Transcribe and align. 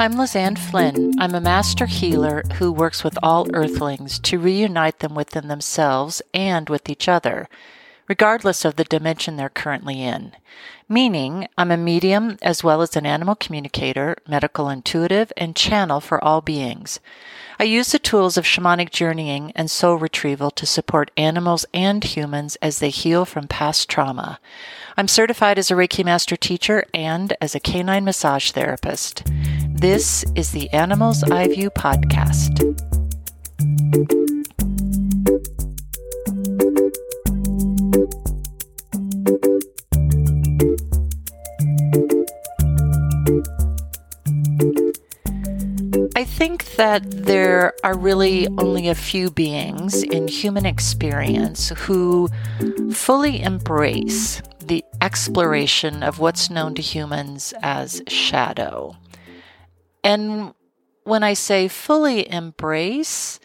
I'm 0.00 0.14
Lizanne 0.14 0.56
Flynn. 0.56 1.12
I'm 1.18 1.34
a 1.34 1.42
master 1.42 1.84
healer 1.84 2.42
who 2.54 2.72
works 2.72 3.04
with 3.04 3.18
all 3.22 3.54
earthlings 3.54 4.18
to 4.20 4.38
reunite 4.38 5.00
them 5.00 5.14
within 5.14 5.48
themselves 5.48 6.22
and 6.32 6.70
with 6.70 6.88
each 6.88 7.06
other, 7.06 7.50
regardless 8.08 8.64
of 8.64 8.76
the 8.76 8.84
dimension 8.84 9.36
they're 9.36 9.50
currently 9.50 10.02
in. 10.02 10.32
Meaning, 10.88 11.48
I'm 11.58 11.70
a 11.70 11.76
medium 11.76 12.38
as 12.40 12.64
well 12.64 12.80
as 12.80 12.96
an 12.96 13.04
animal 13.04 13.34
communicator, 13.34 14.16
medical 14.26 14.70
intuitive, 14.70 15.34
and 15.36 15.54
channel 15.54 16.00
for 16.00 16.22
all 16.24 16.40
beings. 16.40 16.98
I 17.58 17.64
use 17.64 17.92
the 17.92 17.98
tools 17.98 18.38
of 18.38 18.46
shamanic 18.46 18.88
journeying 18.88 19.52
and 19.54 19.70
soul 19.70 19.96
retrieval 19.96 20.50
to 20.52 20.64
support 20.64 21.10
animals 21.18 21.66
and 21.74 22.02
humans 22.02 22.56
as 22.62 22.78
they 22.78 22.88
heal 22.88 23.26
from 23.26 23.48
past 23.48 23.90
trauma. 23.90 24.40
I'm 24.96 25.08
certified 25.08 25.58
as 25.58 25.70
a 25.70 25.74
Reiki 25.74 26.02
Master 26.02 26.36
teacher 26.36 26.86
and 26.94 27.36
as 27.42 27.54
a 27.54 27.60
canine 27.60 28.06
massage 28.06 28.50
therapist. 28.52 29.24
This 29.80 30.26
is 30.34 30.52
the 30.52 30.68
Animals 30.74 31.22
Eye 31.22 31.48
View 31.48 31.70
podcast. 31.70 32.60
I 46.14 46.24
think 46.24 46.66
that 46.76 47.10
there 47.10 47.72
are 47.82 47.96
really 47.96 48.48
only 48.58 48.88
a 48.88 48.94
few 48.94 49.30
beings 49.30 50.02
in 50.02 50.28
human 50.28 50.66
experience 50.66 51.70
who 51.70 52.28
fully 52.92 53.40
embrace 53.40 54.42
the 54.62 54.84
exploration 55.00 56.02
of 56.02 56.18
what's 56.18 56.50
known 56.50 56.74
to 56.74 56.82
humans 56.82 57.54
as 57.62 58.02
shadow. 58.08 58.94
And 60.02 60.54
when 61.04 61.22
I 61.22 61.34
say 61.34 61.68
fully 61.68 62.30
embrace, 62.30 63.40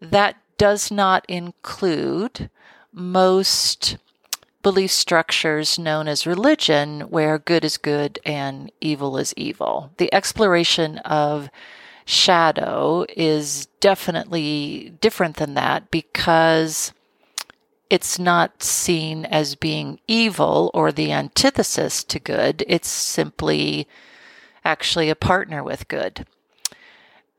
that 0.00 0.36
does 0.58 0.90
not 0.90 1.24
include 1.28 2.50
most 2.92 3.96
belief 4.62 4.90
structures 4.90 5.78
known 5.78 6.06
as 6.06 6.26
religion, 6.26 7.00
where 7.02 7.38
good 7.38 7.64
is 7.64 7.78
good 7.78 8.18
and 8.24 8.70
evil 8.80 9.16
is 9.16 9.32
evil. 9.36 9.92
The 9.96 10.12
exploration 10.12 10.98
of 10.98 11.48
shadow 12.04 13.06
is 13.16 13.66
definitely 13.80 14.92
different 15.00 15.36
than 15.36 15.54
that 15.54 15.90
because 15.90 16.92
it's 17.88 18.18
not 18.18 18.62
seen 18.62 19.24
as 19.26 19.54
being 19.54 19.98
evil 20.06 20.70
or 20.74 20.92
the 20.92 21.12
antithesis 21.12 22.04
to 22.04 22.18
good. 22.18 22.64
It's 22.68 22.88
simply 22.88 23.88
actually 24.64 25.10
a 25.10 25.14
partner 25.14 25.62
with 25.62 25.88
good. 25.88 26.26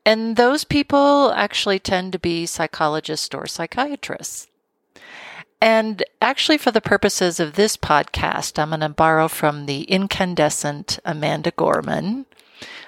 And 0.04 0.36
those 0.36 0.64
people 0.64 1.32
actually 1.32 1.78
tend 1.78 2.12
to 2.12 2.18
be 2.18 2.46
psychologists 2.46 3.34
or 3.34 3.46
psychiatrists. 3.46 4.48
And 5.60 6.02
actually, 6.20 6.58
for 6.58 6.72
the 6.72 6.80
purposes 6.80 7.38
of 7.38 7.54
this 7.54 7.76
podcast, 7.76 8.58
I'm 8.58 8.70
going 8.70 8.80
to 8.80 8.88
borrow 8.88 9.28
from 9.28 9.66
the 9.66 9.82
incandescent 9.82 10.98
Amanda 11.04 11.52
Gorman 11.52 12.26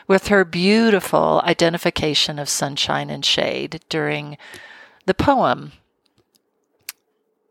with 0.09 0.27
her 0.27 0.44
beautiful 0.44 1.41
identification 1.44 2.39
of 2.39 2.49
sunshine 2.49 3.11
and 3.11 3.25
shade 3.25 3.81
during 3.89 4.37
the 5.06 5.15
poem 5.15 5.73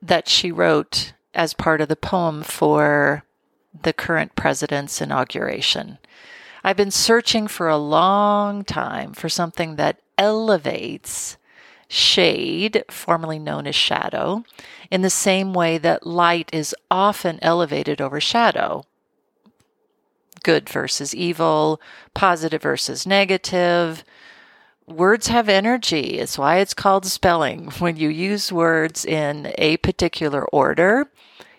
that 0.02 0.28
she 0.28 0.52
wrote 0.52 1.14
as 1.34 1.54
part 1.54 1.80
of 1.80 1.88
the 1.88 1.96
poem 1.96 2.44
for 2.44 3.24
the 3.82 3.94
current 3.94 4.36
president's 4.36 5.02
inauguration. 5.02 5.98
I've 6.64 6.78
been 6.78 6.92
searching 6.92 7.48
for 7.48 7.68
a 7.68 7.78
long 7.78 8.64
time 8.64 9.14
for 9.14 9.28
something 9.28 9.76
that 9.76 10.00
elevates 10.18 11.38
shade, 11.90 12.84
formerly 12.90 13.38
known 13.38 13.68
as 13.68 13.76
shadow, 13.76 14.44
in 14.90 15.02
the 15.02 15.10
same 15.10 15.54
way 15.54 15.78
that 15.78 16.08
light 16.08 16.50
is 16.54 16.76
often 16.90 17.38
elevated 17.42 18.00
over 18.00 18.22
shadow. 18.22 18.86
Good 20.42 20.70
versus 20.70 21.14
evil, 21.14 21.82
positive 22.14 22.62
versus 22.62 23.06
negative. 23.06 24.04
Words 24.88 25.28
have 25.28 25.48
energy. 25.48 26.20
It's 26.20 26.38
why 26.38 26.58
it's 26.58 26.74
called 26.74 27.06
spelling. 27.06 27.72
When 27.80 27.98
you 27.98 28.10
use 28.10 28.52
words 28.52 29.06
in 29.06 29.54
a 29.58 29.78
particular 29.78 30.46
order, 30.46 31.10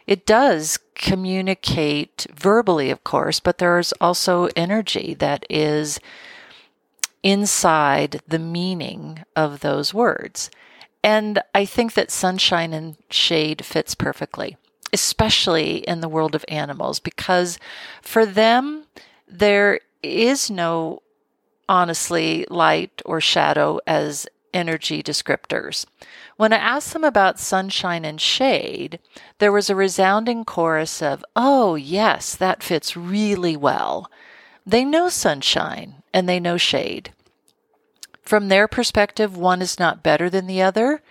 it 0.07 0.27
does 0.27 0.79
communicate 0.95 2.27
verbally, 2.35 2.91
of 2.91 3.05
course, 3.05 3.41
but 3.41 3.59
there's 3.59 3.93
also 4.01 4.49
energy 4.55 5.15
that 5.15 5.47
is 5.49 5.99
inside 7.23 8.21
the 8.29 8.39
meaning 8.39 9.25
of 9.35 9.61
those 9.61 9.95
words. 9.95 10.51
And 11.03 11.43
I 11.55 11.65
think 11.65 11.95
that 11.95 12.11
sunshine 12.11 12.73
and 12.73 12.97
shade 13.11 13.65
fits 13.65 13.95
perfectly, 13.95 14.57
especially 14.93 15.77
in 15.79 16.01
the 16.01 16.09
world 16.09 16.35
of 16.35 16.45
animals, 16.49 17.01
because 17.01 17.59
for 18.03 18.27
them, 18.27 18.85
there 19.27 19.81
is 20.03 20.51
no 20.51 21.03
honestly 21.69 22.47
light 22.51 23.01
or 23.07 23.21
shadow 23.21 23.81
as 23.87 24.27
energy 24.55 25.03
descriptors. 25.03 25.85
When 26.37 26.53
I 26.53 26.57
asked 26.57 26.93
them 26.93 27.05
about 27.05 27.39
sunshine 27.39 28.05
and 28.05 28.21
shade, 28.21 28.99
there 29.39 29.53
was 29.53 29.69
a 29.69 29.75
resounding 29.75 30.45
chorus 30.45 31.03
of, 31.03 31.25
Oh, 31.37 31.75
yes, 31.75 32.35
that 32.37 32.63
fits 32.63 32.97
really 32.97 33.57
well. 33.57 34.11
They 34.65 34.85
know 34.85 35.09
sunshine 35.09 36.03
and 36.15 36.29
they 36.29 36.41
know 36.41 36.57
shade. 36.57 37.13
From 38.23 38.49
their 38.49 38.67
perspective, 38.67 39.37
one 39.37 39.61
is 39.61 39.79
not 39.79 40.03
better 40.03 40.31
than 40.31 40.47
the 40.47 40.63
other. 40.63 41.03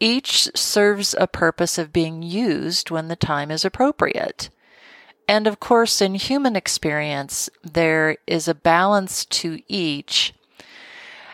Each 0.00 0.48
serves 0.56 1.14
a 1.18 1.26
purpose 1.28 1.78
of 1.78 1.92
being 1.92 2.22
used 2.22 2.90
when 2.90 3.08
the 3.08 3.16
time 3.16 3.50
is 3.50 3.64
appropriate. 3.64 4.48
And 5.28 5.46
of 5.46 5.60
course, 5.60 6.00
in 6.00 6.14
human 6.14 6.56
experience, 6.56 7.50
there 7.62 8.16
is 8.26 8.48
a 8.48 8.54
balance 8.54 9.24
to 9.26 9.60
each 9.68 10.32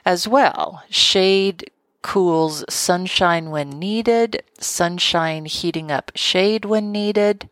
as 0.05 0.29
well. 0.29 0.83
Shade 0.91 1.71
cools 2.03 2.65
sunshine 2.69 3.51
when 3.51 3.71
needed, 3.71 4.43
sunshine 4.59 5.47
heating 5.47 5.91
up 5.91 6.13
shade 6.15 6.65
when 6.65 6.93
needed. 6.93 7.49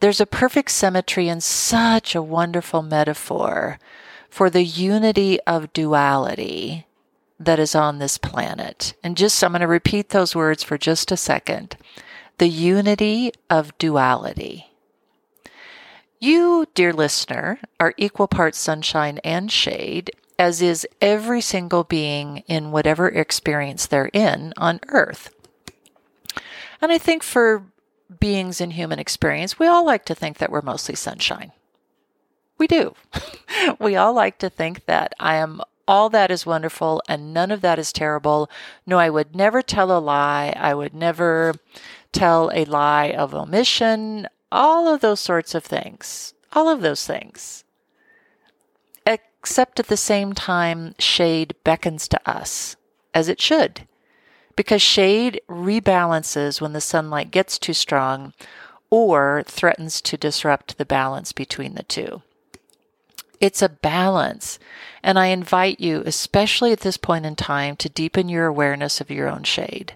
There's 0.00 0.20
a 0.20 0.26
perfect 0.26 0.70
symmetry 0.70 1.28
and 1.28 1.42
such 1.42 2.14
a 2.14 2.22
wonderful 2.22 2.82
metaphor 2.82 3.78
for 4.30 4.48
the 4.48 4.62
unity 4.62 5.40
of 5.46 5.72
duality 5.72 6.86
that 7.40 7.58
is 7.58 7.74
on 7.74 7.98
this 7.98 8.18
planet. 8.18 8.94
And 9.02 9.16
just, 9.16 9.42
I'm 9.42 9.52
going 9.52 9.60
to 9.60 9.66
repeat 9.66 10.10
those 10.10 10.36
words 10.36 10.62
for 10.62 10.78
just 10.78 11.10
a 11.10 11.16
second. 11.16 11.76
The 12.38 12.48
unity 12.48 13.32
of 13.50 13.76
duality. 13.78 14.66
You, 16.20 16.66
dear 16.74 16.92
listener, 16.92 17.60
are 17.78 17.94
equal 17.96 18.28
parts 18.28 18.58
sunshine 18.58 19.18
and 19.24 19.50
shade, 19.50 20.10
as 20.38 20.62
is 20.62 20.86
every 21.00 21.40
single 21.40 21.84
being 21.84 22.38
in 22.46 22.70
whatever 22.70 23.08
experience 23.08 23.86
they're 23.86 24.10
in 24.12 24.54
on 24.56 24.80
earth. 24.88 25.34
And 26.80 26.92
I 26.92 26.98
think 26.98 27.22
for 27.22 27.64
beings 28.20 28.60
in 28.60 28.70
human 28.70 28.98
experience, 28.98 29.58
we 29.58 29.66
all 29.66 29.84
like 29.84 30.04
to 30.06 30.14
think 30.14 30.38
that 30.38 30.50
we're 30.50 30.62
mostly 30.62 30.94
sunshine. 30.94 31.52
We 32.56 32.66
do. 32.66 32.94
we 33.80 33.96
all 33.96 34.12
like 34.12 34.38
to 34.38 34.48
think 34.48 34.86
that 34.86 35.12
I 35.18 35.36
am 35.36 35.60
all 35.86 36.10
that 36.10 36.30
is 36.30 36.44
wonderful 36.46 37.02
and 37.08 37.32
none 37.32 37.50
of 37.50 37.62
that 37.62 37.78
is 37.78 37.92
terrible. 37.92 38.50
No, 38.86 38.98
I 38.98 39.10
would 39.10 39.34
never 39.34 39.62
tell 39.62 39.96
a 39.96 39.98
lie. 39.98 40.52
I 40.56 40.74
would 40.74 40.94
never 40.94 41.54
tell 42.12 42.50
a 42.52 42.64
lie 42.64 43.10
of 43.10 43.34
omission. 43.34 44.28
All 44.52 44.92
of 44.92 45.00
those 45.00 45.20
sorts 45.20 45.54
of 45.54 45.64
things. 45.64 46.34
All 46.52 46.68
of 46.68 46.80
those 46.80 47.06
things 47.06 47.64
except 49.48 49.80
at 49.80 49.86
the 49.86 49.96
same 49.96 50.34
time, 50.34 50.94
shade 50.98 51.54
beckons 51.64 52.06
to 52.06 52.20
us, 52.28 52.76
as 53.14 53.30
it 53.30 53.40
should, 53.40 53.88
because 54.56 54.82
shade 54.82 55.40
rebalances 55.48 56.60
when 56.60 56.74
the 56.74 56.82
sunlight 56.82 57.30
gets 57.30 57.58
too 57.58 57.72
strong 57.72 58.34
or 58.90 59.42
threatens 59.46 60.02
to 60.02 60.18
disrupt 60.18 60.76
the 60.76 60.84
balance 60.84 61.32
between 61.32 61.74
the 61.76 61.82
two. 61.84 62.20
It's 63.40 63.62
a 63.62 63.70
balance, 63.70 64.58
and 65.02 65.18
I 65.18 65.28
invite 65.28 65.80
you, 65.80 66.02
especially 66.04 66.70
at 66.70 66.80
this 66.80 66.98
point 66.98 67.24
in 67.24 67.34
time, 67.34 67.74
to 67.76 67.88
deepen 67.88 68.28
your 68.28 68.44
awareness 68.44 69.00
of 69.00 69.10
your 69.10 69.28
own 69.28 69.44
shade. 69.44 69.94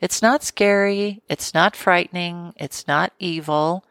It's 0.00 0.20
not 0.20 0.42
scary, 0.42 1.22
it's 1.28 1.54
not 1.54 1.76
frightening, 1.76 2.52
it's 2.56 2.88
not 2.88 3.12
evil. 3.20 3.84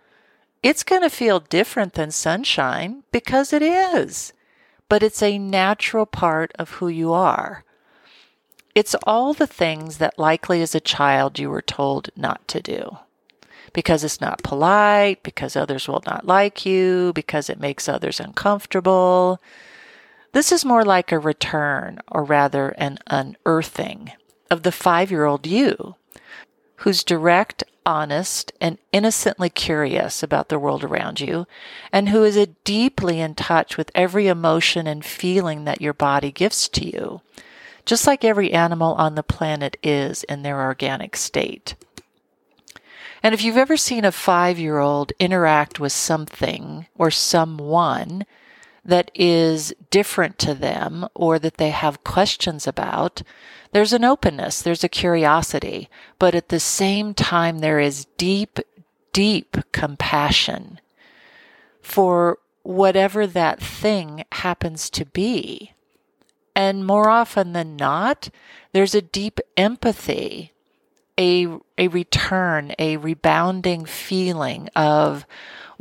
It's 0.62 0.84
going 0.84 1.04
to 1.04 1.10
feel 1.10 1.40
different 1.40 1.94
than 1.94 2.12
sunshine 2.12 3.04
because 3.14 3.54
it 3.54 3.62
is 3.62 4.34
but 4.92 5.02
it's 5.02 5.24
a 5.24 5.38
natural 5.38 6.06
part 6.06 6.52
of 6.60 6.70
who 6.72 6.90
you 6.90 7.14
are. 7.14 7.64
It's 8.76 8.94
all 9.04 9.34
the 9.34 9.48
things 9.48 10.00
that 10.00 10.20
likely 10.20 10.62
as 10.62 10.76
a 10.76 10.82
child 10.82 11.40
you 11.40 11.50
were 11.50 11.62
told 11.62 12.10
not 12.18 12.46
to 12.50 12.60
do. 12.62 12.98
Because 13.72 14.04
it's 14.04 14.20
not 14.20 14.44
polite, 14.44 15.24
because 15.24 15.56
others 15.56 15.88
will 15.88 16.04
not 16.06 16.28
like 16.28 16.66
you, 16.66 17.14
because 17.16 17.50
it 17.50 17.58
makes 17.58 17.88
others 17.88 18.20
uncomfortable. 18.20 19.40
This 20.34 20.52
is 20.52 20.66
more 20.66 20.84
like 20.84 21.14
a 21.14 21.20
return, 21.20 22.02
or 22.10 22.26
rather 22.26 22.72
an 22.72 23.00
unearthing, 23.08 24.12
of 24.50 24.64
the 24.64 24.74
five 24.74 25.10
year 25.10 25.24
old 25.24 25.48
you, 25.48 25.96
who's 26.82 27.04
direct, 27.04 27.64
honest, 27.86 28.52
and 28.60 28.78
innocently 28.92 29.50
curious 29.50 30.24
about 30.24 30.50
the 30.50 30.58
world 30.58 30.84
around 30.84 31.20
you, 31.20 31.46
and 31.92 32.10
who 32.10 32.24
is 32.24 32.48
deeply 32.64 33.20
in 33.20 33.36
touch 33.36 33.78
with 33.78 33.92
every 33.94 34.28
emotion 34.28 34.88
and 34.88 35.06
feeling 35.06 35.64
that 35.64 35.82
your 35.82 35.94
body 35.94 36.32
gives 36.32 36.68
to 36.68 36.84
you, 36.84 37.22
just 37.86 38.08
like 38.08 38.24
every 38.24 38.52
animal 38.52 38.94
on 38.96 39.14
the 39.14 39.22
planet 39.22 39.78
is 39.84 40.24
in 40.24 40.42
their 40.42 40.60
organic 40.60 41.16
state. 41.16 41.76
And 43.22 43.36
if 43.36 43.44
you've 43.44 43.58
ever 43.58 43.78
seen 43.78 44.04
a 44.04 44.12
five 44.12 44.58
year 44.58 44.80
old 44.80 45.14
interact 45.20 45.80
with 45.80 45.92
something 45.92 46.88
or 46.98 47.12
someone 47.12 48.26
that 48.84 49.12
is 49.14 49.74
different 49.90 50.40
to 50.40 50.54
them 50.54 51.08
or 51.14 51.38
that 51.40 51.58
they 51.58 51.70
have 51.70 52.04
questions 52.04 52.66
about, 52.66 53.22
there's 53.74 53.94
an 53.94 54.04
openness, 54.04 54.62
there's 54.62 54.84
a 54.84 54.90
curiosity, 54.90 55.90
but 56.20 56.36
at 56.36 56.50
the 56.50 56.60
same 56.60 57.14
time, 57.14 57.60
there 57.60 57.80
is 57.80 58.08
deep, 58.18 58.60
deep 59.14 59.58
compassion 59.72 60.80
for 61.82 62.40
whatever 62.64 63.26
that 63.28 63.60
thing 63.60 64.24
happens 64.32 64.90
to 64.90 65.06
be. 65.06 65.74
And 66.56 66.86
more 66.86 67.10
often 67.10 67.54
than 67.54 67.76
not, 67.76 68.30
there's 68.74 68.94
a 68.94 69.02
deep 69.02 69.40
empathy, 69.56 70.52
a, 71.18 71.48
a 71.78 71.88
return, 71.88 72.74
a 72.78 72.98
rebounding 72.98 73.86
feeling 73.86 74.70
of, 74.76 75.26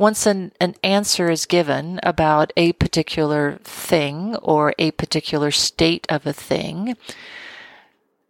once 0.01 0.25
an, 0.25 0.51
an 0.59 0.73
answer 0.83 1.29
is 1.29 1.45
given 1.45 1.99
about 2.01 2.51
a 2.57 2.73
particular 2.73 3.59
thing 3.63 4.35
or 4.37 4.73
a 4.79 4.89
particular 4.89 5.51
state 5.51 6.07
of 6.09 6.25
a 6.25 6.33
thing, 6.33 6.97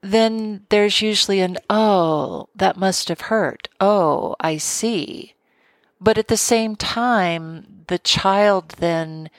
then 0.01 0.65
there's 0.67 1.01
usually 1.01 1.39
an, 1.39 1.57
oh, 1.69 2.49
that 2.53 2.75
must 2.75 3.07
have 3.07 3.21
hurt. 3.21 3.69
Oh, 3.79 4.35
I 4.41 4.57
see. 4.57 5.33
But 6.01 6.17
at 6.17 6.27
the 6.27 6.35
same 6.35 6.75
time, 6.75 7.85
the 7.87 7.99
child 7.99 8.75
then 8.79 9.29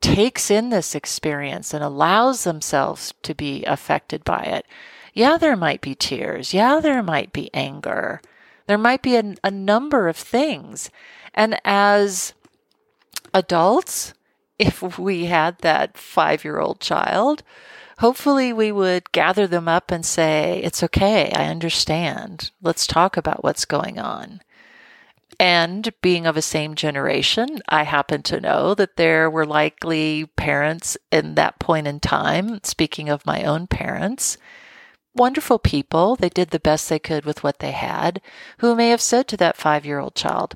takes 0.00 0.50
in 0.50 0.70
this 0.70 0.96
experience 0.96 1.72
and 1.72 1.84
allows 1.84 2.42
themselves 2.42 3.14
to 3.22 3.36
be 3.36 3.64
affected 3.66 4.24
by 4.24 4.42
it. 4.42 4.66
Yeah, 5.14 5.36
there 5.36 5.56
might 5.56 5.80
be 5.80 5.94
tears. 5.94 6.52
Yeah, 6.52 6.80
there 6.80 7.04
might 7.04 7.32
be 7.32 7.54
anger. 7.54 8.20
There 8.66 8.78
might 8.78 9.00
be 9.00 9.14
a, 9.14 9.34
a 9.44 9.50
number 9.50 10.08
of 10.08 10.16
things. 10.16 10.90
And 11.38 11.60
as 11.64 12.34
adults, 13.32 14.12
if 14.58 14.98
we 14.98 15.26
had 15.26 15.58
that 15.60 15.96
five 15.96 16.42
year 16.42 16.58
old 16.58 16.80
child, 16.80 17.44
hopefully 17.98 18.52
we 18.52 18.72
would 18.72 19.12
gather 19.12 19.46
them 19.46 19.68
up 19.68 19.92
and 19.92 20.04
say, 20.04 20.60
It's 20.64 20.82
okay, 20.82 21.30
I 21.30 21.44
understand. 21.44 22.50
Let's 22.60 22.88
talk 22.88 23.16
about 23.16 23.44
what's 23.44 23.64
going 23.64 24.00
on. 24.00 24.40
And 25.38 25.94
being 26.02 26.26
of 26.26 26.36
a 26.36 26.42
same 26.42 26.74
generation, 26.74 27.60
I 27.68 27.84
happen 27.84 28.24
to 28.24 28.40
know 28.40 28.74
that 28.74 28.96
there 28.96 29.30
were 29.30 29.46
likely 29.46 30.26
parents 30.34 30.96
in 31.12 31.36
that 31.36 31.60
point 31.60 31.86
in 31.86 32.00
time, 32.00 32.58
speaking 32.64 33.08
of 33.08 33.24
my 33.24 33.44
own 33.44 33.68
parents, 33.68 34.38
wonderful 35.14 35.60
people. 35.60 36.16
They 36.16 36.30
did 36.30 36.50
the 36.50 36.58
best 36.58 36.88
they 36.88 36.98
could 36.98 37.24
with 37.24 37.44
what 37.44 37.60
they 37.60 37.70
had, 37.70 38.20
who 38.58 38.74
may 38.74 38.90
have 38.90 39.00
said 39.00 39.28
to 39.28 39.36
that 39.36 39.56
five 39.56 39.86
year 39.86 40.00
old 40.00 40.16
child, 40.16 40.54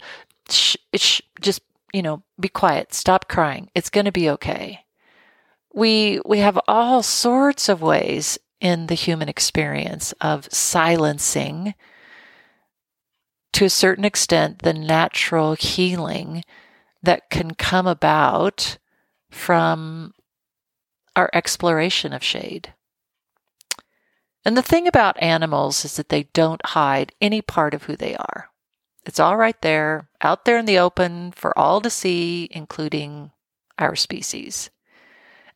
shh, 0.51 0.77
shh, 0.95 1.21
just, 1.41 1.63
you 1.93 2.03
know, 2.03 2.23
be 2.39 2.49
quiet, 2.49 2.93
stop 2.93 3.29
crying. 3.29 3.71
It's 3.75 3.91
going 3.91 4.07
to 4.07 4.13
be 4.13 4.31
okay. 4.31 4.85
We, 5.75 6.21
we 6.25 6.39
have 6.39 6.59
all 6.69 7.03
sorts 7.03 7.69
of 7.69 7.83
ways 7.83 8.39
in 8.61 8.87
the 8.87 8.95
human 8.95 9.29
experience 9.29 10.13
of 10.21 10.49
silencing 10.53 11.75
to 13.53 13.65
a 13.65 13.71
certain 13.71 14.05
extent 14.05 14.61
the 14.61 14.73
natural 14.73 15.55
healing 15.55 16.45
that 17.03 17.29
can 17.31 17.55
come 17.55 17.87
about 17.87 18.79
from 19.31 20.15
our 21.17 21.29
exploration 21.33 22.13
of 22.13 22.23
shade. 22.23 22.73
And 24.45 24.57
the 24.57 24.63
thing 24.63 24.87
about 24.87 25.21
animals 25.23 25.85
is 25.85 25.97
that 25.97 26.09
they 26.09 26.25
don't 26.33 26.65
hide 26.67 27.13
any 27.21 27.43
part 27.43 27.75
of 27.75 27.85
who 27.85 27.97
they 27.97 28.17
are. 28.17 28.49
It's 29.05 29.21
all 29.21 29.37
right 29.37 29.61
there, 29.63 30.09
out 30.21 30.45
there 30.45 30.59
in 30.59 30.67
the 30.67 30.79
open 30.79 31.33
for 31.33 31.57
all 31.59 31.81
to 31.81 31.91
see, 31.91 32.49
including 32.51 33.33
our 33.79 33.97
species. 33.97 34.71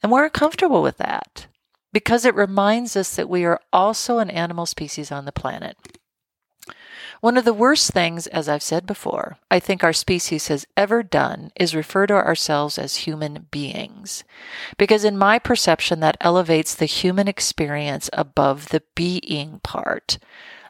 And 0.02 0.10
we're 0.10 0.24
uncomfortable 0.24 0.82
with 0.82 0.98
that 0.98 1.46
because 1.92 2.24
it 2.24 2.34
reminds 2.34 2.96
us 2.96 3.14
that 3.16 3.28
we 3.28 3.44
are 3.44 3.60
also 3.72 4.18
an 4.18 4.30
animal 4.30 4.66
species 4.66 5.12
on 5.12 5.24
the 5.24 5.32
planet. 5.32 5.76
One 7.20 7.38
of 7.38 7.44
the 7.46 7.54
worst 7.54 7.92
things, 7.92 8.26
as 8.26 8.48
I've 8.48 8.62
said 8.62 8.86
before, 8.86 9.38
I 9.50 9.58
think 9.58 9.82
our 9.82 9.94
species 9.94 10.48
has 10.48 10.66
ever 10.76 11.02
done 11.02 11.50
is 11.56 11.74
refer 11.74 12.06
to 12.08 12.14
ourselves 12.14 12.78
as 12.78 12.96
human 12.96 13.46
beings. 13.50 14.22
Because 14.76 15.04
in 15.04 15.16
my 15.16 15.38
perception, 15.38 16.00
that 16.00 16.18
elevates 16.20 16.74
the 16.74 16.84
human 16.84 17.26
experience 17.26 18.10
above 18.12 18.68
the 18.68 18.82
being 18.94 19.60
part 19.62 20.18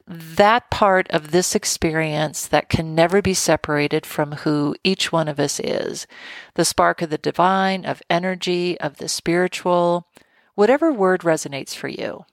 that 0.09 0.71
part 0.71 1.11
of 1.11 1.33
this 1.33 1.55
experience 1.55 2.47
that 2.47 2.69
can 2.69 2.95
never 2.95 3.21
be 3.21 3.35
separated 3.35 4.07
from 4.07 4.33
who 4.33 4.77
each 4.85 5.11
one 5.11 5.27
of 5.27 5.41
us 5.41 5.59
is 5.59 6.07
the 6.55 6.65
spark 6.65 7.03
of 7.03 7.11
the 7.11 7.19
divine, 7.19 7.85
of 7.85 8.03
energy, 8.09 8.79
of 8.81 8.99
the 8.99 9.09
spiritual, 9.09 10.07
whatever 10.55 10.93
word 10.93 11.23
resonates 11.23 11.75
for 11.75 11.89
you. 11.89 12.25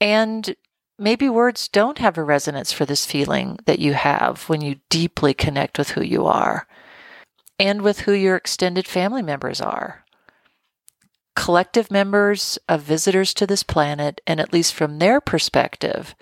And 0.00 0.56
maybe 0.98 1.28
words 1.28 1.68
don't 1.68 1.98
have 1.98 2.18
a 2.18 2.24
resonance 2.24 2.72
for 2.72 2.84
this 2.84 3.06
feeling 3.06 3.58
that 3.66 3.78
you 3.78 3.92
have 3.92 4.48
when 4.48 4.60
you 4.60 4.80
deeply 4.88 5.32
connect 5.32 5.78
with 5.78 5.90
who 5.90 6.02
you 6.02 6.26
are 6.26 6.66
and 7.58 7.82
with 7.82 8.00
who 8.00 8.12
your 8.12 8.36
extended 8.36 8.88
family 8.88 9.22
members 9.22 9.60
are. 9.60 10.04
Collective 11.36 11.90
members 11.90 12.58
of 12.68 12.82
visitors 12.82 13.32
to 13.34 13.46
this 13.46 13.62
planet, 13.62 14.20
and 14.26 14.40
at 14.40 14.52
least 14.52 14.74
from 14.74 14.98
their 14.98 15.20
perspective, 15.20 16.14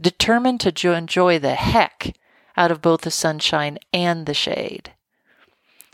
determined 0.00 0.60
to 0.60 0.92
enjoy 0.92 1.38
the 1.38 1.54
heck 1.54 2.16
out 2.56 2.70
of 2.70 2.82
both 2.82 3.02
the 3.02 3.10
sunshine 3.10 3.78
and 3.92 4.26
the 4.26 4.34
shade. 4.34 4.92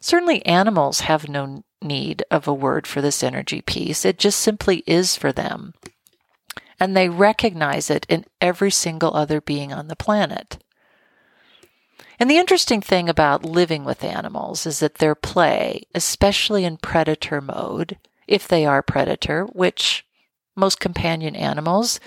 Certainly, 0.01 0.45
animals 0.47 1.01
have 1.01 1.29
no 1.29 1.65
need 1.83 2.25
of 2.31 2.49
a 2.49 2.55
word 2.55 2.87
for 2.87 3.01
this 3.01 3.23
energy 3.23 3.61
piece, 3.61 4.05
it 4.05 4.19
just 4.19 4.41
simply 4.41 4.83
is 4.87 5.17
for 5.17 5.33
them. 5.33 5.75
And 6.81 6.97
they 6.97 7.09
recognize 7.09 7.91
it 7.91 8.07
in 8.09 8.25
every 8.41 8.71
single 8.71 9.15
other 9.15 9.41
being 9.41 9.73
on 9.73 9.89
the 9.89 9.97
planet. 9.97 10.63
And 12.21 12.31
the 12.31 12.39
interesting 12.39 12.81
thing 12.81 13.09
about 13.09 13.45
living 13.45 13.85
with 13.85 14.03
animals 14.03 14.67
is 14.67 14.81
that 14.81 14.97
their 14.97 15.15
play, 15.15 15.83
especially 15.95 16.65
in 16.65 16.77
predator 16.77 17.41
mode, 17.41 17.99
if 18.27 18.47
they 18.47 18.67
are 18.67 18.83
predator, 18.83 19.45
which 19.45 20.05
most 20.57 20.81
companion 20.81 21.37
animals 21.37 22.01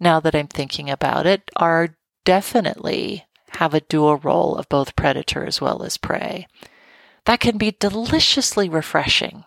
now 0.00 0.20
that 0.20 0.34
I'm 0.34 0.48
thinking 0.48 0.88
about 0.90 1.26
it, 1.26 1.50
are 1.56 1.96
definitely 2.24 3.26
have 3.52 3.74
a 3.74 3.80
dual 3.80 4.16
role 4.16 4.56
of 4.56 4.68
both 4.68 4.96
predator 4.96 5.44
as 5.44 5.60
well 5.60 5.82
as 5.82 5.96
prey. 5.96 6.46
That 7.24 7.40
can 7.40 7.58
be 7.58 7.76
deliciously 7.78 8.68
refreshing 8.68 9.44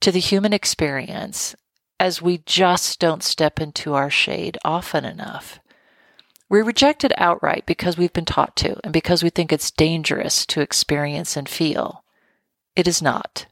to 0.00 0.12
the 0.12 0.20
human 0.20 0.52
experience 0.52 1.54
as 1.98 2.20
we 2.20 2.38
just 2.38 2.98
don't 2.98 3.22
step 3.22 3.60
into 3.60 3.94
our 3.94 4.10
shade 4.10 4.58
often 4.64 5.04
enough. 5.04 5.60
We 6.48 6.60
reject 6.60 7.04
it 7.04 7.12
outright 7.16 7.64
because 7.64 7.96
we've 7.96 8.12
been 8.12 8.24
taught 8.24 8.56
to 8.56 8.76
and 8.84 8.92
because 8.92 9.22
we 9.22 9.30
think 9.30 9.52
it's 9.52 9.70
dangerous 9.70 10.44
to 10.46 10.60
experience 10.60 11.36
and 11.36 11.48
feel. 11.48 12.04
It 12.76 12.86
is 12.86 13.00
not. 13.00 13.46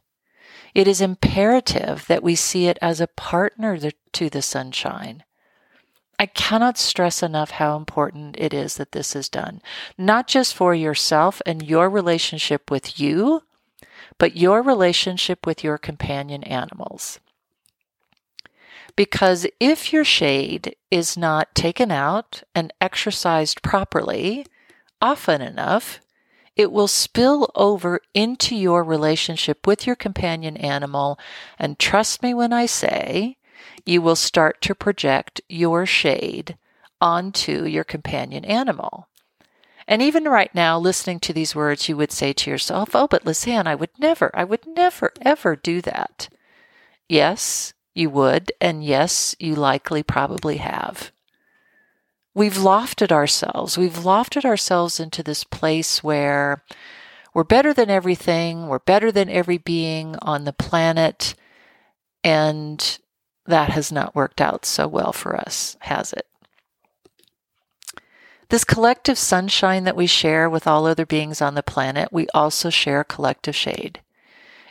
It 0.75 0.87
is 0.87 1.01
imperative 1.01 2.05
that 2.07 2.23
we 2.23 2.35
see 2.35 2.67
it 2.67 2.77
as 2.81 3.01
a 3.01 3.07
partner 3.07 3.79
to 4.13 4.29
the 4.29 4.41
sunshine, 4.41 5.23
I 6.21 6.27
cannot 6.27 6.77
stress 6.77 7.23
enough 7.23 7.49
how 7.49 7.75
important 7.75 8.35
it 8.37 8.53
is 8.53 8.75
that 8.75 8.91
this 8.91 9.15
is 9.15 9.27
done, 9.27 9.59
not 9.97 10.27
just 10.27 10.53
for 10.53 10.75
yourself 10.75 11.41
and 11.47 11.67
your 11.67 11.89
relationship 11.89 12.69
with 12.69 12.99
you, 12.99 13.41
but 14.19 14.37
your 14.37 14.61
relationship 14.61 15.47
with 15.47 15.63
your 15.63 15.79
companion 15.79 16.43
animals. 16.43 17.19
Because 18.95 19.47
if 19.59 19.91
your 19.91 20.03
shade 20.03 20.75
is 20.91 21.17
not 21.17 21.55
taken 21.55 21.89
out 21.89 22.43
and 22.53 22.71
exercised 22.79 23.63
properly, 23.63 24.45
often 25.01 25.41
enough, 25.41 26.01
it 26.55 26.71
will 26.71 26.87
spill 26.87 27.49
over 27.55 27.99
into 28.13 28.55
your 28.55 28.83
relationship 28.83 29.65
with 29.65 29.87
your 29.87 29.95
companion 29.95 30.55
animal. 30.55 31.17
And 31.57 31.79
trust 31.79 32.21
me 32.21 32.35
when 32.35 32.53
I 32.53 32.67
say, 32.67 33.37
you 33.85 34.01
will 34.01 34.15
start 34.15 34.61
to 34.61 34.75
project 34.75 35.41
your 35.49 35.85
shade 35.85 36.57
onto 36.99 37.65
your 37.65 37.83
companion 37.83 38.45
animal. 38.45 39.07
And 39.87 40.01
even 40.01 40.25
right 40.25 40.53
now, 40.53 40.77
listening 40.77 41.19
to 41.21 41.33
these 41.33 41.55
words, 41.55 41.89
you 41.89 41.97
would 41.97 42.11
say 42.11 42.31
to 42.33 42.49
yourself, 42.49 42.95
Oh, 42.95 43.07
but 43.07 43.25
Lizanne, 43.25 43.67
I 43.67 43.75
would 43.75 43.89
never, 43.99 44.31
I 44.33 44.43
would 44.43 44.65
never, 44.67 45.11
ever 45.21 45.55
do 45.55 45.81
that. 45.81 46.29
Yes, 47.09 47.73
you 47.93 48.09
would, 48.09 48.51
and 48.61 48.85
yes, 48.85 49.35
you 49.39 49.55
likely 49.55 50.03
probably 50.03 50.57
have. 50.57 51.11
We've 52.33 52.53
lofted 52.53 53.11
ourselves. 53.11 53.77
We've 53.77 53.91
lofted 53.91 54.45
ourselves 54.45 54.99
into 54.99 55.21
this 55.21 55.43
place 55.43 56.01
where 56.01 56.63
we're 57.33 57.43
better 57.43 57.73
than 57.73 57.89
everything, 57.89 58.67
we're 58.67 58.79
better 58.79 59.11
than 59.11 59.29
every 59.29 59.57
being 59.57 60.15
on 60.21 60.45
the 60.45 60.53
planet, 60.53 61.35
and 62.23 62.99
that 63.45 63.69
has 63.69 63.91
not 63.91 64.15
worked 64.15 64.41
out 64.41 64.65
so 64.65 64.87
well 64.87 65.11
for 65.13 65.35
us, 65.35 65.77
has 65.81 66.13
it? 66.13 66.27
This 68.49 68.63
collective 68.63 69.17
sunshine 69.17 69.85
that 69.85 69.95
we 69.95 70.07
share 70.07 70.49
with 70.49 70.67
all 70.67 70.85
other 70.85 71.05
beings 71.05 71.41
on 71.41 71.55
the 71.55 71.63
planet, 71.63 72.09
we 72.11 72.27
also 72.33 72.69
share 72.69 73.03
collective 73.03 73.55
shade. 73.55 74.01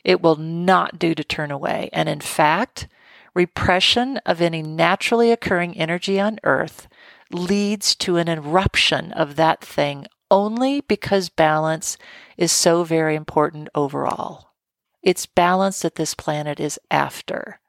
It 0.05 0.21
will 0.21 0.37
not 0.37 0.99
do 0.99 1.15
to 1.15 1.25
turn 1.25 1.51
away. 1.51 1.89
And 1.93 2.09
in 2.09 2.21
fact, 2.21 2.89
repression 3.33 4.19
of 4.27 4.41
any 4.41 4.63
naturally 4.63 5.33
occurring 5.33 5.79
energy 5.79 6.21
on 6.21 6.39
Earth 6.45 6.89
leads 7.31 7.95
to 7.97 8.17
an 8.17 8.29
eruption 8.29 9.13
of 9.13 9.37
that 9.37 9.63
thing 9.63 10.07
only 10.31 10.81
because 10.83 11.29
balance 11.29 11.97
is 12.37 12.53
so 12.53 12.85
very 12.85 13.15
important 13.15 13.69
overall. 13.75 14.51
It's 15.03 15.27
balance 15.27 15.81
that 15.81 15.95
this 15.95 16.15
planet 16.15 16.61
is 16.61 16.79
after. 16.91 17.60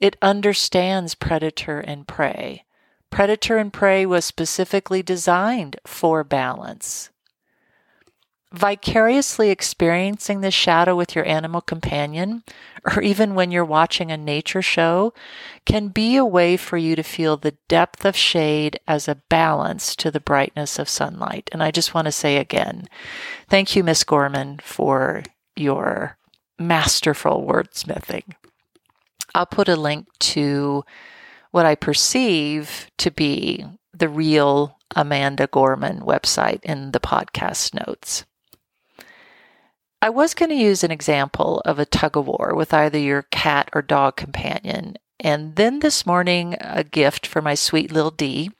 It 0.00 0.16
understands 0.20 1.14
predator 1.14 1.80
and 1.80 2.06
prey. 2.06 2.64
Predator 3.10 3.58
and 3.58 3.72
prey 3.72 4.04
was 4.04 4.24
specifically 4.24 5.02
designed 5.02 5.76
for 5.86 6.24
balance. 6.24 7.10
Vicariously 8.52 9.50
experiencing 9.50 10.40
the 10.40 10.50
shadow 10.50 10.94
with 10.94 11.16
your 11.16 11.26
animal 11.26 11.60
companion, 11.60 12.44
or 12.84 13.02
even 13.02 13.34
when 13.34 13.50
you're 13.50 13.64
watching 13.64 14.12
a 14.12 14.16
nature 14.16 14.62
show, 14.62 15.12
can 15.64 15.88
be 15.88 16.16
a 16.16 16.24
way 16.24 16.56
for 16.56 16.76
you 16.76 16.94
to 16.94 17.02
feel 17.02 17.36
the 17.36 17.56
depth 17.66 18.04
of 18.04 18.16
shade 18.16 18.78
as 18.86 19.08
a 19.08 19.22
balance 19.28 19.96
to 19.96 20.10
the 20.10 20.20
brightness 20.20 20.78
of 20.78 20.88
sunlight. 20.88 21.48
And 21.52 21.64
I 21.64 21.72
just 21.72 21.94
want 21.94 22.04
to 22.06 22.12
say 22.12 22.36
again, 22.36 22.88
thank 23.48 23.74
you, 23.74 23.82
Miss 23.82 24.04
Gorman, 24.04 24.60
for 24.62 25.24
your 25.56 26.16
masterful 26.56 27.44
wordsmithing. 27.44 28.34
I'll 29.34 29.46
put 29.46 29.68
a 29.68 29.76
link 29.76 30.06
to 30.20 30.84
what 31.50 31.66
I 31.66 31.74
perceive 31.74 32.90
to 32.98 33.10
be 33.10 33.64
the 33.92 34.08
real 34.08 34.78
Amanda 34.94 35.46
Gorman 35.46 36.00
website 36.00 36.62
in 36.62 36.92
the 36.92 37.00
podcast 37.00 37.74
notes. 37.74 38.24
I 40.00 40.10
was 40.10 40.34
going 40.34 40.50
to 40.50 40.56
use 40.56 40.84
an 40.84 40.90
example 40.90 41.62
of 41.64 41.78
a 41.78 41.86
tug 41.86 42.16
of 42.16 42.26
war 42.26 42.54
with 42.54 42.74
either 42.74 42.98
your 42.98 43.22
cat 43.22 43.70
or 43.72 43.82
dog 43.82 44.16
companion, 44.16 44.96
and 45.18 45.56
then 45.56 45.80
this 45.80 46.04
morning, 46.04 46.56
a 46.60 46.84
gift 46.84 47.26
for 47.26 47.40
my 47.40 47.54
sweet 47.54 47.90
little 47.90 48.10
D. 48.10 48.50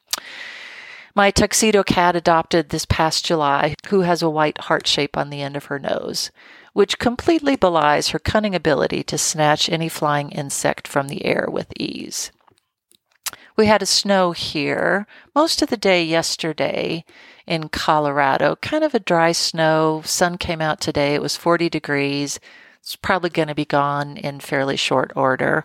My 1.14 1.30
tuxedo 1.30 1.82
cat 1.82 2.16
adopted 2.16 2.70
this 2.70 2.86
past 2.86 3.26
July, 3.26 3.74
who 3.88 4.00
has 4.00 4.22
a 4.22 4.30
white 4.30 4.58
heart 4.62 4.86
shape 4.86 5.16
on 5.16 5.30
the 5.30 5.42
end 5.42 5.56
of 5.56 5.66
her 5.66 5.78
nose 5.78 6.30
which 6.74 6.98
completely 6.98 7.56
belies 7.56 8.08
her 8.08 8.18
cunning 8.18 8.54
ability 8.54 9.02
to 9.02 9.16
snatch 9.16 9.70
any 9.70 9.88
flying 9.88 10.30
insect 10.30 10.86
from 10.86 11.08
the 11.08 11.24
air 11.24 11.48
with 11.50 11.72
ease. 11.78 12.30
We 13.56 13.66
had 13.66 13.82
a 13.82 13.86
snow 13.86 14.32
here 14.32 15.06
most 15.34 15.62
of 15.62 15.70
the 15.70 15.76
day 15.76 16.04
yesterday 16.04 17.04
in 17.46 17.68
Colorado, 17.68 18.56
kind 18.56 18.82
of 18.82 18.94
a 18.94 19.00
dry 19.00 19.30
snow. 19.30 20.02
Sun 20.04 20.38
came 20.38 20.60
out 20.60 20.80
today. 20.80 21.14
It 21.14 21.22
was 21.22 21.36
40 21.36 21.68
degrees. 21.68 22.40
It's 22.80 22.96
probably 22.96 23.30
going 23.30 23.48
to 23.48 23.54
be 23.54 23.64
gone 23.64 24.16
in 24.16 24.40
fairly 24.40 24.76
short 24.76 25.12
order. 25.14 25.64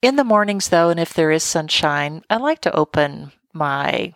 In 0.00 0.16
the 0.16 0.24
mornings, 0.24 0.70
though, 0.70 0.88
and 0.88 0.98
if 0.98 1.12
there 1.12 1.30
is 1.30 1.42
sunshine, 1.42 2.22
I 2.30 2.36
like 2.36 2.60
to 2.62 2.74
open 2.74 3.32
my 3.52 4.14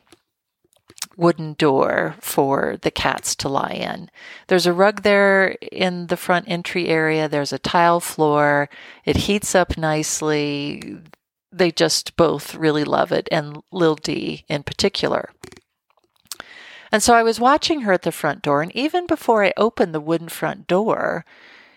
wooden 1.21 1.53
door 1.53 2.17
for 2.19 2.79
the 2.81 2.91
cats 2.91 3.37
to 3.37 3.49
lie 3.49 3.73
in. 3.73 4.11
There's 4.49 4.67
a 4.67 4.73
rug 4.73 5.03
there 5.03 5.51
in 5.71 6.07
the 6.07 6.17
front 6.17 6.47
entry 6.49 6.89
area. 6.89 7.29
There's 7.29 7.53
a 7.53 7.59
tile 7.59 8.01
floor. 8.01 8.71
It 9.05 9.29
heats 9.29 9.55
up 9.55 9.77
nicely. 9.77 10.99
They 11.53 11.71
just 11.71 12.17
both 12.17 12.55
really 12.55 12.85
love 12.85 13.13
it, 13.13 13.29
and 13.31 13.63
Lil 13.71 13.97
D 13.97 14.45
in 14.49 14.63
particular. 14.63 15.31
And 16.91 17.03
so 17.03 17.15
I 17.15 17.23
was 17.23 17.39
watching 17.39 17.83
her 17.83 17.93
at 17.93 18.03
the 18.03 18.13
front 18.13 18.43
door, 18.43 18.63
and 18.63 18.75
even 18.75 19.07
before 19.07 19.45
I 19.45 19.53
opened 19.57 19.95
the 19.95 20.01
wooden 20.01 20.29
front 20.29 20.67
door, 20.67 21.25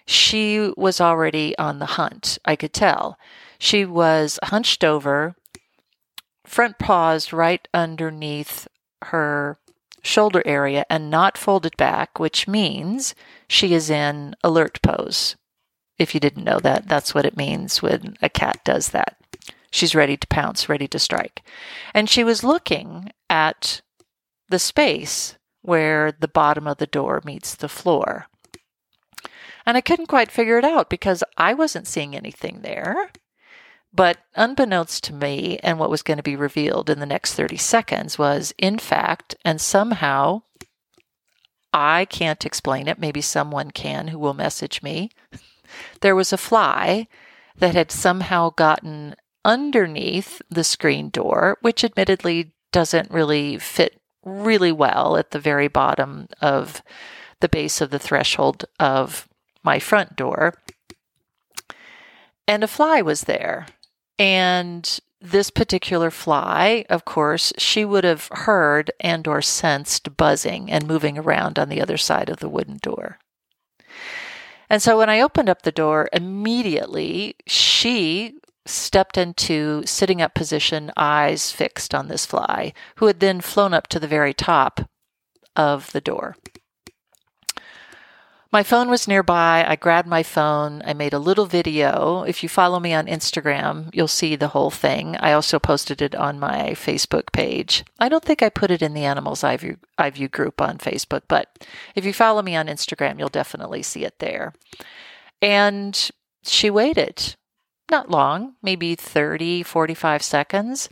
she 0.05 0.71
was 0.77 1.01
already 1.01 1.55
on 1.57 1.79
the 1.79 1.97
hunt. 1.97 2.39
I 2.45 2.55
could 2.55 2.73
tell. 2.73 3.17
She 3.59 3.85
was 3.85 4.39
hunched 4.43 4.83
over, 4.83 5.35
front 6.45 6.79
paws 6.79 7.33
right 7.33 7.67
underneath 7.73 8.67
her 9.07 9.57
shoulder 10.03 10.43
area 10.45 10.86
and 10.89 11.10
not 11.10 11.38
folded 11.38 11.75
back, 11.77 12.19
which 12.19 12.48
means 12.48 13.15
she 13.48 13.74
is 13.74 13.89
in 13.89 14.36
alert 14.43 14.79
pose. 14.81 15.36
If 15.98 16.13
you 16.13 16.19
didn't 16.19 16.43
know 16.43 16.60
that, 16.60 16.88
that's 16.88 17.15
what 17.15 17.25
it 17.25 17.38
means 17.38 17.81
when 17.81 18.17
a 18.22 18.29
cat 18.29 18.60
does 18.65 18.89
that. 18.89 19.17
She's 19.72 19.95
ready 19.95 20.17
to 20.17 20.27
pounce, 20.27 20.69
ready 20.69 20.88
to 20.89 21.00
strike. 21.00 21.41
And 21.93 22.10
she 22.10 22.24
was 22.24 22.43
looking 22.43 23.12
at 23.29 23.81
the 24.50 24.60
space 24.60 25.36
where 25.62 26.12
the 26.12 26.27
bottom 26.27 26.67
of 26.67 26.77
the 26.77 26.86
door 26.86 27.22
meets 27.24 27.55
the 27.55 27.69
floor. 27.69 28.27
And 29.65 29.77
I 29.77 29.81
couldn't 29.81 30.07
quite 30.07 30.31
figure 30.31 30.57
it 30.57 30.65
out 30.65 30.89
because 30.89 31.24
I 31.38 31.53
wasn't 31.53 31.88
seeing 31.88 32.15
anything 32.15 32.60
there. 32.62 33.12
But 33.93 34.17
unbeknownst 34.35 35.03
to 35.05 35.13
me, 35.13 35.59
and 35.62 35.77
what 35.77 35.89
was 35.89 36.01
going 36.01 36.17
to 36.17 36.23
be 36.23 36.35
revealed 36.35 36.89
in 36.89 37.00
the 37.00 37.05
next 37.05 37.35
30 37.35 37.57
seconds 37.57 38.17
was, 38.17 38.53
in 38.57 38.79
fact, 38.79 39.35
and 39.45 39.62
somehow, 39.62 40.41
I 41.71 42.05
can't 42.05 42.45
explain 42.45 42.88
it, 42.88 42.97
maybe 42.97 43.21
someone 43.21 43.69
can 43.69 44.07
who 44.07 44.17
will 44.19 44.33
message 44.33 44.81
me. 44.81 45.12
There 46.01 46.15
was 46.15 46.31
a 46.31 46.38
fly 46.38 47.07
that 47.57 47.73
had 47.73 47.91
somehow 47.91 48.51
gotten 48.51 49.15
underneath 49.43 50.39
the 50.50 50.63
screen 50.63 51.09
door, 51.09 51.57
which 51.62 51.83
admittedly 51.83 52.53
doesn't 52.71 53.09
really 53.09 53.57
fit 53.57 54.00
really 54.23 54.71
well 54.71 55.17
at 55.17 55.31
the 55.31 55.39
very 55.39 55.67
bottom 55.67 56.27
of 56.41 56.81
the 57.39 57.50
base 57.50 57.81
of 57.81 57.89
the 57.89 58.00
threshold 58.00 58.65
of 58.79 59.27
my 59.63 59.79
front 59.79 60.15
door. 60.15 60.53
And 62.47 62.63
a 62.63 62.67
fly 62.67 63.01
was 63.01 63.21
there. 63.21 63.65
And 64.20 65.00
this 65.20 65.50
particular 65.50 66.12
fly, 66.12 66.86
of 66.89 67.05
course, 67.05 67.53
she 67.58 67.86
would 67.86 68.03
have 68.03 68.29
heard 68.32 68.91
and 69.00 69.27
or 69.27 69.41
sensed 69.41 70.17
buzzing 70.17 70.70
and 70.70 70.88
moving 70.88 71.17
around 71.17 71.58
on 71.58 71.70
the 71.70 71.82
other 71.82 71.98
side 71.98 72.29
of 72.29 72.39
the 72.39 72.50
wooden 72.50 72.77
door. 72.77 73.20
And 74.70 74.82
so 74.82 74.98
when 74.98 75.10
I 75.10 75.22
opened 75.22 75.50
up 75.50 75.62
the 75.62 75.72
door, 75.72 76.10
immediately 76.12 77.36
she 77.48 78.36
stepped 78.65 79.17
into 79.17 79.84
sitting 79.86 80.22
up 80.22 80.34
position, 80.34 80.91
eyes 80.98 81.51
fixed 81.51 81.93
on 81.93 82.08
this 82.08 82.25
fly, 82.25 82.74
who 82.96 83.08
had 83.08 83.20
then 83.20 83.41
flown 83.41 83.74
up 83.74 83.88
to 83.88 84.00
the 84.00 84.08
very 84.08 84.34
top 84.34 84.89
of 85.55 85.91
the 85.91 86.01
door. 86.01 86.36
My 88.53 88.62
phone 88.62 88.88
was 88.88 89.07
nearby. 89.07 89.65
I 89.67 89.75
grabbed 89.75 90.07
my 90.07 90.22
phone. 90.22 90.83
I 90.86 90.93
made 90.93 91.15
a 91.15 91.17
little 91.17 91.48
video. 91.48 92.22
If 92.22 92.43
you 92.43 92.50
follow 92.50 92.79
me 92.79 92.93
on 92.93 93.07
Instagram, 93.07 93.89
you'll 93.95 94.07
see 94.07 94.36
the 94.36 94.50
whole 94.50 94.69
thing. 94.69 95.17
I 95.17 95.31
also 95.33 95.57
posted 95.57 96.03
it 96.03 96.13
on 96.13 96.39
my 96.39 96.74
Facebook 96.75 97.31
page. 97.31 97.83
I 97.98 98.10
don't 98.10 98.24
think 98.24 98.43
I 98.43 98.50
put 98.50 98.69
it 98.69 98.83
in 98.83 98.93
the 98.93 99.05
Animals 99.05 99.43
Eye 99.43 99.57
View, 99.57 99.77
iView 99.98 100.29
group 100.29 100.62
on 100.62 100.77
Facebook, 100.77 101.24
but 101.27 101.65
if 101.95 102.05
you 102.05 102.13
follow 102.13 102.43
me 102.43 102.55
on 102.55 102.67
Instagram, 102.67 103.17
you'll 103.17 103.29
definitely 103.29 103.81
see 103.81 104.05
it 104.05 104.19
there. 104.19 104.53
And 105.41 106.12
she 106.43 106.69
waited 106.69 107.36
not 107.89 108.12
long, 108.12 108.53
maybe 108.62 108.93
30, 108.93 109.63
45 109.63 110.22
seconds 110.22 110.89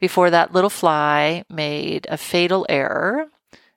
before 0.00 0.30
that 0.30 0.54
little 0.54 0.70
fly 0.70 1.44
made 1.50 2.06
a 2.08 2.16
fatal 2.16 2.64
error. 2.70 3.26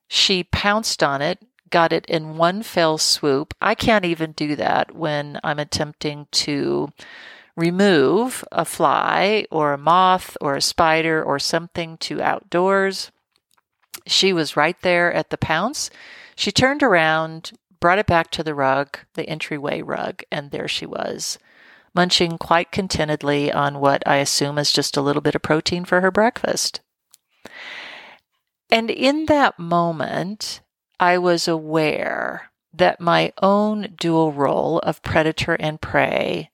She 0.08 0.46
pounced 0.46 1.04
on 1.04 1.22
it 1.22 1.44
got 1.70 1.94
it 1.94 2.06
in 2.06 2.38
one 2.38 2.64
fell 2.64 2.98
swoop. 2.98 3.54
I 3.62 3.76
can't 3.76 4.06
even 4.06 4.32
do 4.32 4.56
that 4.56 4.96
when 4.96 5.40
I'm 5.44 5.60
attempting 5.60 6.28
to 6.32 6.92
remove 7.56 8.44
a 8.52 8.64
fly 8.64 9.46
or 9.52 9.74
a 9.74 9.78
moth 9.78 10.38
or 10.40 10.56
a 10.56 10.62
spider 10.62 11.24
or 11.24 11.40
something 11.40 11.98
to 11.98 12.22
outdoors. 12.22 13.12
She 14.06 14.32
was 14.32 14.56
right 14.56 14.80
there 14.82 15.12
at 15.12 15.32
the 15.32 15.38
pounce. 15.38 15.90
She 16.36 16.52
turned 16.52 16.84
around, 16.84 17.52
brought 17.80 18.00
it 18.00 18.06
back 18.06 18.30
to 18.32 18.44
the 18.44 18.54
rug, 18.54 19.00
the 19.16 19.28
entryway 19.28 19.82
rug, 19.82 20.24
and 20.32 20.52
there 20.52 20.68
she 20.68 20.86
was, 20.86 21.40
munching 21.96 22.38
quite 22.38 22.72
contentedly 22.72 23.52
on 23.52 23.80
what 23.80 24.08
I 24.08 24.18
assume 24.18 24.60
is 24.60 24.72
just 24.72 24.96
a 24.96 25.02
little 25.02 25.22
bit 25.22 25.36
of 25.36 25.42
protein 25.42 25.84
for 25.84 26.02
her 26.02 26.12
breakfast. 26.12 26.82
And 28.70 28.92
in 28.92 29.26
that 29.26 29.58
moment, 29.58 30.62
I 31.00 31.20
was 31.20 31.48
aware 31.48 32.50
that 32.74 33.00
my 33.00 33.32
own 33.42 33.94
dual 33.98 34.32
role 34.32 34.80
of 34.80 35.04
predator 35.04 35.54
and 35.54 35.80
prey 35.80 36.50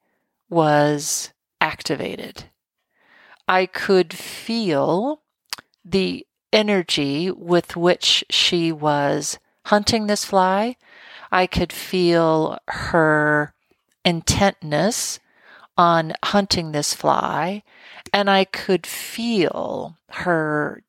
was 0.50 1.32
activated. 1.62 2.46
I 3.48 3.66
could 3.66 4.14
feel 4.14 5.22
the 5.86 6.26
energy 6.52 7.32
with 7.32 7.76
which 7.76 8.24
she 8.30 8.72
was 8.72 9.40
hunting 9.66 10.08
this 10.08 10.26
fly. 10.26 10.76
I 11.32 11.48
could 11.48 11.72
feel 11.72 12.60
her 12.68 13.54
intentness 14.06 15.20
on 15.78 16.14
hunting 16.24 16.72
this 16.72 16.94
fly, 16.94 17.64
and 18.12 18.30
I 18.30 18.44
could 18.46 18.86
feel 18.86 19.98
her 20.10 20.84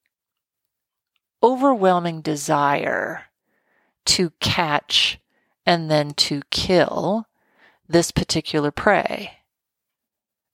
overwhelming 1.43 2.21
desire 2.21 3.27
to 4.07 4.31
catch 4.41 5.19
and 5.67 5.91
then 5.91 6.13
to 6.13 6.43
kill 6.51 7.27
this 7.89 8.11
particular 8.11 8.71
prey. 8.71 9.39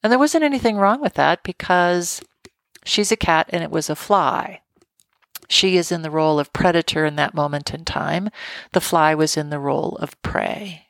And 0.03 0.11
there 0.11 0.19
wasn't 0.19 0.45
anything 0.45 0.77
wrong 0.77 1.01
with 1.01 1.15
that 1.15 1.43
because 1.43 2.23
she's 2.85 3.13
a 3.13 3.17
cat 3.17 3.49
and 3.51 3.63
it 3.63 3.71
was 3.71 3.91
a 3.91 3.97
fly. 3.97 4.61
She 5.49 5.77
is 5.77 5.91
in 5.91 6.03
the 6.03 6.11
role 6.11 6.39
of 6.39 6.53
predator 6.53 7.05
in 7.05 7.17
that 7.17 7.35
moment 7.35 7.75
in 7.75 7.85
time. 7.85 8.31
The 8.73 8.81
fly 8.81 9.15
was 9.15 9.37
in 9.37 9.51
the 9.51 9.59
role 9.59 9.97
of 9.97 10.21
prey. 10.23 10.87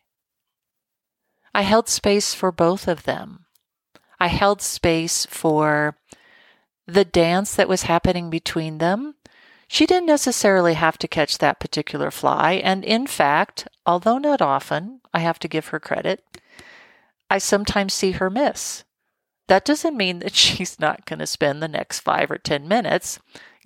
I 1.54 1.62
held 1.62 1.88
space 1.88 2.34
for 2.34 2.52
both 2.52 2.86
of 2.86 3.04
them. 3.04 3.46
I 4.20 4.28
held 4.28 4.60
space 4.60 5.26
for 5.26 5.96
the 6.86 7.04
dance 7.04 7.54
that 7.54 7.68
was 7.68 7.82
happening 7.84 8.28
between 8.30 8.78
them. 8.78 9.14
She 9.72 9.86
didn't 9.86 10.06
necessarily 10.06 10.74
have 10.74 10.98
to 10.98 11.06
catch 11.06 11.38
that 11.38 11.60
particular 11.60 12.10
fly. 12.10 12.54
And 12.54 12.84
in 12.84 13.06
fact, 13.06 13.68
although 13.86 14.18
not 14.18 14.42
often, 14.42 15.00
I 15.14 15.20
have 15.20 15.38
to 15.38 15.48
give 15.48 15.68
her 15.68 15.78
credit, 15.78 16.24
I 17.30 17.38
sometimes 17.38 17.94
see 17.94 18.10
her 18.10 18.28
miss. 18.28 18.82
That 19.46 19.64
doesn't 19.64 19.96
mean 19.96 20.18
that 20.18 20.34
she's 20.34 20.80
not 20.80 21.06
going 21.06 21.20
to 21.20 21.26
spend 21.26 21.62
the 21.62 21.68
next 21.68 22.00
five 22.00 22.32
or 22.32 22.38
10 22.38 22.66
minutes 22.66 23.20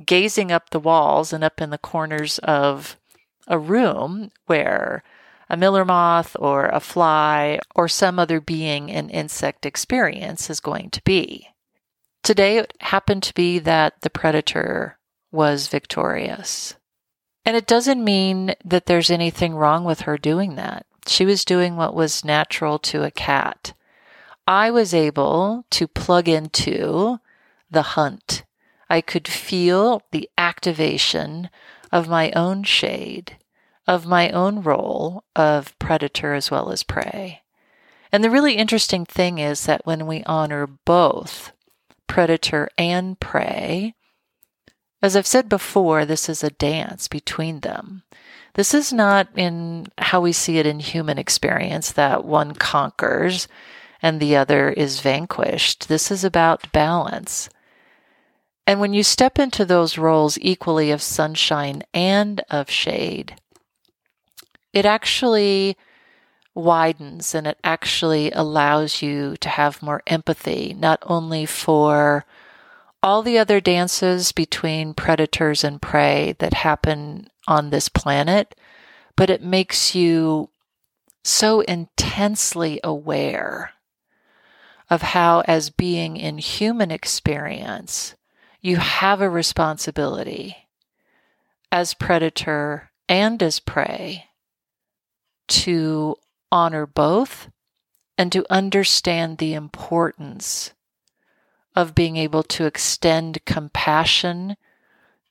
gazing 0.05 0.53
up 0.53 0.69
the 0.69 0.79
walls 0.79 1.33
and 1.33 1.43
up 1.43 1.63
in 1.63 1.71
the 1.71 1.79
corners 1.79 2.39
of 2.41 2.99
a 3.47 3.59
room 3.59 4.31
where 4.45 5.03
a 5.49 5.57
miller 5.57 5.87
moth 5.87 6.37
or 6.39 6.67
a 6.67 6.81
fly 6.81 7.59
or 7.75 7.89
some 7.89 8.19
other 8.19 8.43
being 8.43 8.91
an 8.91 9.09
insect 9.09 9.65
experience 9.65 10.51
is 10.51 10.61
going 10.61 10.91
to 10.91 11.03
be. 11.05 11.49
Today 12.23 12.59
it 12.59 12.75
happened 12.81 13.23
to 13.23 13.33
be 13.33 13.59
that 13.61 14.03
the 14.03 14.11
predator 14.11 14.99
was 15.35 15.69
victorious. 15.69 16.77
And 17.45 17.57
it 17.57 17.67
doesn't 17.67 18.03
mean 18.03 18.55
that 18.65 18.87
there's 18.87 19.11
anything 19.11 19.55
wrong 19.55 19.85
with 19.85 20.03
her 20.03 20.17
doing 20.17 20.55
that. 20.55 20.87
She 21.07 21.27
was 21.27 21.45
doing 21.45 21.77
what 21.77 21.95
was 21.95 22.25
natural 22.25 22.79
to 22.79 23.03
a 23.03 23.11
cat. 23.11 23.75
I 24.47 24.71
was 24.71 24.95
able 24.95 25.67
to 25.71 25.87
plug 25.87 26.29
into 26.29 27.19
the 27.71 27.83
hunt 27.83 28.45
I 28.89 29.01
could 29.01 29.27
feel 29.27 30.03
the 30.11 30.29
activation 30.37 31.51
of 31.91 32.09
my 32.09 32.31
own 32.33 32.65
shade, 32.65 33.39
of 33.87 34.07
my 34.07 34.31
own 34.31 34.63
role 34.63 35.25
of 35.35 35.79
predator 35.79 36.35
as 36.35 36.51
well 36.51 36.71
as 36.71 36.83
prey. 36.83 37.43
And 38.13 38.23
the 38.23 38.31
really 38.31 38.55
interesting 38.55 39.05
thing 39.05 39.39
is 39.39 39.67
that 39.67 39.87
when 39.87 40.07
we 40.07 40.23
honor 40.25 40.67
both 40.67 41.53
predator 42.07 42.69
and 42.79 43.19
prey, 43.19 43.95
as 45.05 45.17
I've 45.17 45.27
said 45.27 45.51
before, 45.51 46.07
this 46.07 46.31
is 46.31 46.43
a 46.43 46.51
dance 46.51 47.09
between 47.09 47.61
them. 47.61 48.05
This 48.55 48.73
is 48.73 48.91
not 48.91 49.29
in 49.37 49.89
how 49.99 50.23
we 50.23 50.33
see 50.33 50.57
it 50.57 50.65
in 50.65 50.81
human 50.81 51.19
experience 51.19 51.93
that 51.93 52.25
one 52.25 52.55
conquers 52.55 53.47
and 54.01 54.19
the 54.19 54.35
other 54.35 54.71
is 54.71 55.01
vanquished. 55.01 55.89
This 55.89 56.11
is 56.11 56.25
about 56.25 56.73
balance. 56.73 57.51
And 58.67 58.81
when 58.81 58.95
you 58.95 59.03
step 59.03 59.39
into 59.39 59.67
those 59.67 59.99
roles 59.99 60.39
equally 60.41 60.91
of 60.91 61.03
sunshine 61.03 61.83
and 61.93 62.41
of 62.49 62.71
shade, 62.71 63.37
it 64.73 64.87
actually 64.87 65.77
widens 66.55 67.35
and 67.35 67.47
it 67.47 67.59
actually 67.63 68.31
allows 68.31 69.03
you 69.03 69.37
to 69.43 69.51
have 69.51 69.83
more 69.83 70.03
empathy, 70.07 70.75
not 70.79 70.99
only 71.03 71.45
for 71.45 72.25
all 73.05 73.21
the 73.21 73.39
other 73.39 73.61
dances 73.61 74.33
between 74.33 74.95
predators 74.95 75.63
and 75.63 75.83
prey 75.83 76.35
that 76.39 76.55
happen 76.55 77.29
on 77.47 77.69
this 77.69 77.91
planet, 77.91 78.55
but 79.15 79.29
it 79.29 79.43
makes 79.43 79.95
you 79.95 80.49
so 81.23 81.61
intensely 81.61 82.81
aware 82.83 83.73
of 84.89 85.03
how, 85.03 85.43
as 85.47 85.69
being 85.69 86.17
in 86.17 86.39
human 86.39 86.91
experience, 86.91 88.15
you 88.63 88.79
have 88.79 89.21
a 89.21 89.29
responsibility 89.29 90.57
as 91.71 91.93
predator 91.93 92.91
and 93.07 93.43
as 93.43 93.61
prey 93.61 94.25
to 95.47 96.17
honor 96.51 96.87
both 96.87 97.51
and 98.17 98.33
to 98.33 98.47
understand 98.49 99.37
the 99.37 99.53
importance 99.53 100.73
of 101.75 101.95
being 101.95 102.17
able 102.17 102.43
to 102.43 102.67
extend 102.67 103.45
compassion 103.45 104.57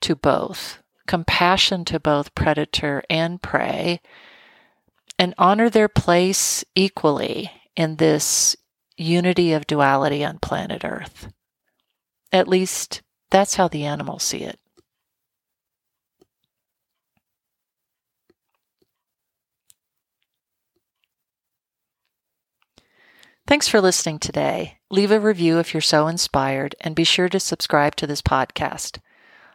to 0.01 0.15
both, 0.15 0.79
compassion 1.08 1.86
to 1.86 1.99
both 1.99 2.36
predator 2.36 3.03
and 3.10 3.41
prey, 3.41 4.01
and 5.17 5.34
honor 5.38 5.69
their 5.69 5.88
place 5.88 6.65
equally 6.75 7.51
in 7.75 7.95
this 7.95 8.56
unity 8.97 9.53
of 9.53 9.67
duality 9.67 10.23
on 10.23 10.39
planet 10.39 10.84
Earth. 10.84 11.32
At 12.32 12.47
least 12.47 13.01
that's 13.29 13.56
how 13.56 13.67
the 13.67 13.86
animals 13.86 14.23
see 14.23 14.39
it. 14.39 14.60
Thanks 23.54 23.68
for 23.68 23.82
listening 23.82 24.18
today. 24.18 24.80
Leave 24.89 25.12
a 25.12 25.20
review 25.20 25.60
if 25.60 25.76
you're 25.76 25.82
so 25.82 26.08
inspired, 26.08 26.74
and 26.82 26.96
be 26.96 27.04
sure 27.04 27.30
to 27.30 27.39
subscribe 27.39 27.96
to 27.98 28.08
this 28.08 28.20
podcast. 28.20 28.98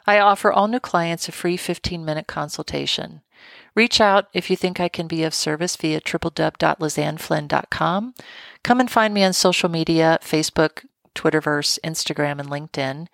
I 0.06 0.20
offer 0.20 0.52
all 0.52 0.68
new 0.68 0.78
clients 0.78 1.28
a 1.28 1.32
free 1.32 1.56
15 1.56 2.04
minute 2.04 2.28
consultation. 2.28 3.22
Reach 3.74 4.00
out 4.00 4.28
if 4.32 4.50
you 4.50 4.56
think 4.56 4.78
I 4.78 4.88
can 4.88 5.08
be 5.08 5.24
of 5.24 5.34
service 5.34 5.74
via 5.74 6.00
www.lizanneflynn.com. 6.00 8.14
Come 8.62 8.78
and 8.78 8.88
find 8.88 9.12
me 9.12 9.24
on 9.24 9.32
social 9.32 9.68
media 9.68 10.20
Facebook, 10.22 10.84
Twitterverse, 11.16 11.80
Instagram, 11.82 12.38
and 12.38 12.48
LinkedIn. 12.48 13.08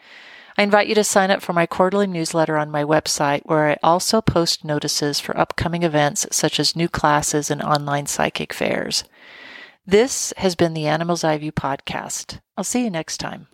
I 0.58 0.62
invite 0.62 0.88
you 0.88 0.94
to 0.96 1.04
sign 1.04 1.30
up 1.30 1.40
for 1.40 1.54
my 1.54 1.64
quarterly 1.64 2.08
newsletter 2.08 2.58
on 2.58 2.70
my 2.70 2.84
website, 2.84 3.40
where 3.46 3.70
I 3.70 3.78
also 3.82 4.20
post 4.20 4.66
notices 4.66 5.18
for 5.18 5.34
upcoming 5.34 5.82
events 5.82 6.26
such 6.30 6.60
as 6.60 6.76
new 6.76 6.90
classes 6.90 7.50
and 7.50 7.62
online 7.62 8.04
psychic 8.04 8.52
fairs. 8.52 9.04
This 9.86 10.32
has 10.38 10.54
been 10.54 10.72
the 10.72 10.86
Animal's 10.86 11.24
Eye 11.24 11.36
View 11.36 11.52
podcast. 11.52 12.40
I'll 12.56 12.64
see 12.64 12.84
you 12.84 12.90
next 12.90 13.18
time. 13.18 13.48